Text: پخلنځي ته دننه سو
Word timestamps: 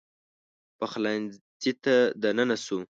پخلنځي 0.79 1.73
ته 1.83 1.95
دننه 2.21 2.57
سو 2.65 2.77